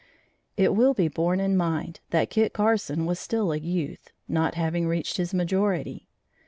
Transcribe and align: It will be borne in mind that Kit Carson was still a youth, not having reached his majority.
It 0.57 0.73
will 0.75 0.95
be 0.95 1.09
borne 1.09 1.39
in 1.39 1.55
mind 1.55 1.99
that 2.09 2.31
Kit 2.31 2.53
Carson 2.53 3.05
was 3.05 3.19
still 3.19 3.51
a 3.53 3.57
youth, 3.57 4.09
not 4.27 4.55
having 4.55 4.87
reached 4.87 5.17
his 5.17 5.31
majority. 5.31 6.07